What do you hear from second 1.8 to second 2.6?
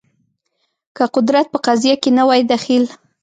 کې نه وای